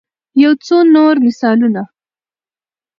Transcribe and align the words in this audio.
يو 0.41 0.51
څو 0.65 0.77
نور 0.95 1.15
مثالونه 1.25 1.83